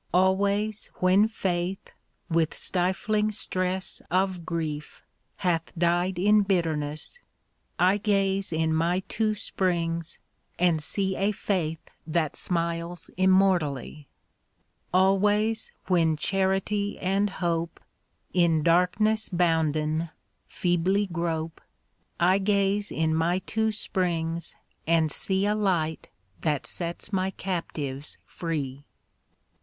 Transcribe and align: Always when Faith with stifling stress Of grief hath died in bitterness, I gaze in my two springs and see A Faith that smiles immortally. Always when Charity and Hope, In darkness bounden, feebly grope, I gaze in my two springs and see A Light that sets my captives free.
Always 0.15 0.89
when 0.95 1.27
Faith 1.27 1.93
with 2.27 2.55
stifling 2.55 3.31
stress 3.31 4.01
Of 4.09 4.47
grief 4.47 5.03
hath 5.35 5.71
died 5.77 6.17
in 6.17 6.41
bitterness, 6.41 7.19
I 7.77 7.97
gaze 7.97 8.51
in 8.51 8.73
my 8.73 9.01
two 9.01 9.35
springs 9.35 10.17
and 10.57 10.81
see 10.81 11.15
A 11.15 11.31
Faith 11.31 11.91
that 12.07 12.35
smiles 12.35 13.11
immortally. 13.15 14.07
Always 14.91 15.71
when 15.85 16.17
Charity 16.17 16.97
and 16.97 17.29
Hope, 17.29 17.79
In 18.33 18.63
darkness 18.63 19.29
bounden, 19.29 20.09
feebly 20.47 21.05
grope, 21.05 21.61
I 22.19 22.39
gaze 22.39 22.89
in 22.91 23.13
my 23.13 23.37
two 23.37 23.71
springs 23.71 24.55
and 24.87 25.11
see 25.11 25.45
A 25.45 25.53
Light 25.53 26.07
that 26.39 26.65
sets 26.65 27.13
my 27.13 27.29
captives 27.29 28.17
free. 28.25 28.83